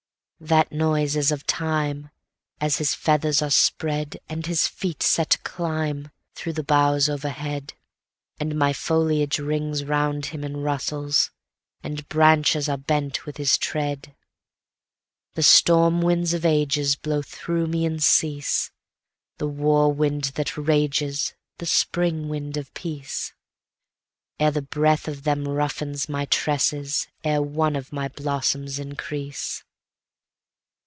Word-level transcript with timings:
That 0.43 0.71
noise 0.71 1.15
is 1.15 1.31
of 1.31 1.45
Time, 1.45 2.09
As 2.59 2.79
his 2.79 2.95
feathers 2.95 3.43
are 3.43 3.51
spreadAnd 3.51 4.47
his 4.47 4.65
feet 4.65 5.03
set 5.03 5.29
to 5.29 5.37
climbThrough 5.37 6.55
the 6.55 6.63
boughs 6.63 7.07
overhead, 7.07 7.75
And 8.39 8.57
my 8.57 8.73
foliage 8.73 9.37
rings 9.37 9.83
round 9.85 10.25
him 10.25 10.43
and 10.43 10.63
rustles, 10.63 11.29
and 11.83 12.09
branches 12.09 12.67
are 12.67 12.79
bent 12.79 13.27
with 13.27 13.37
his 13.37 13.55
tread. 13.55 14.15
The 15.35 15.43
storm 15.43 16.01
winds 16.01 16.33
of 16.33 16.41
agesBlow 16.41 17.23
through 17.23 17.67
me 17.67 17.85
and 17.85 18.01
cease, 18.01 18.71
The 19.37 19.47
war 19.47 19.93
wind 19.93 20.31
that 20.33 20.57
rages, 20.57 21.35
The 21.59 21.67
spring 21.67 22.29
wind 22.29 22.57
of 22.57 22.73
peace, 22.73 23.31
Ere 24.39 24.49
the 24.49 24.63
breath 24.63 25.07
of 25.07 25.21
them 25.21 25.47
roughen 25.47 25.93
my 26.09 26.25
tresses, 26.25 27.07
ere 27.23 27.43
one 27.43 27.75
of 27.75 27.93
my 27.93 28.07
blossoms 28.07 28.79
increase. 28.79 29.63